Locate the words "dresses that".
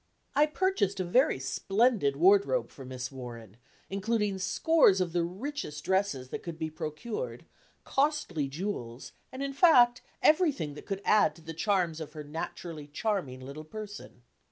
5.83-6.41